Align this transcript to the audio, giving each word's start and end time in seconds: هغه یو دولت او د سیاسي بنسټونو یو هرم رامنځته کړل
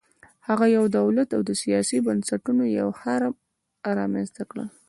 هغه 0.47 0.65
یو 0.77 0.85
دولت 0.97 1.29
او 1.35 1.41
د 1.49 1.51
سیاسي 1.63 1.97
بنسټونو 2.07 2.63
یو 2.79 2.87
هرم 3.01 3.33
رامنځته 3.97 4.43
کړل 4.49 4.67